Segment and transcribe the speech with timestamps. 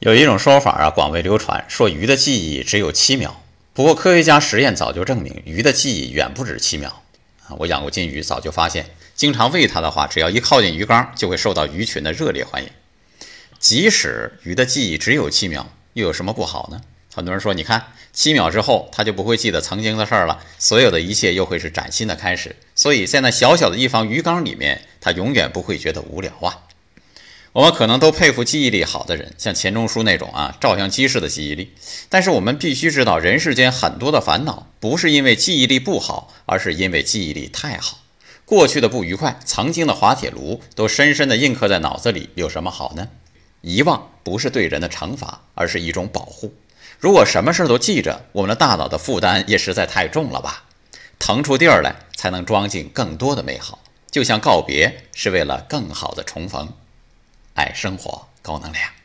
[0.00, 3.42] 有一种说法啊，广为流传，说鱼的记忆只有七秒。
[3.74, 7.02] 不过科学家实验早就证明，鱼的记忆远不止七秒
[7.46, 7.52] 啊！
[7.58, 12.70] 我养过金鱼，早就发现，经常喂它的话，只要一靠近鱼缸，就会受到鱼群的热烈欢迎。
[13.58, 16.80] 即使鱼的记忆只有七秒，又有什么不好呢？
[17.14, 22.56] 很多人说，你看七秒之后，它就不会记得曾经的事儿了，所有的一切又会是崭新的开始。
[22.74, 26.64] 所以在那小小的一方鱼缸里面，它永远不会觉得无聊啊。
[27.52, 31.74] 我们可能都佩服记忆力好的人，像钱钟书那种啊，照相机式的记忆力。
[32.08, 37.98] 但是我们必须知道，人世间很多的烦恼，不是因为记忆力不好，而是因为记忆力太好。
[38.44, 43.08] 过去的不愉快，曾经的滑铁卢，都深深地印刻在脑子里，有什么好呢？
[43.62, 46.54] 遗忘不是对人的惩罚，而是一种保护。
[47.00, 50.64] 如果什么事都记着，我们的大脑的负担也实在太重了吧？
[51.18, 53.80] 腾出地儿来，才能装进更多的美好。
[54.10, 56.72] 就像告别，是为了更好的重逢。
[57.60, 58.99] 爱生活，高能量。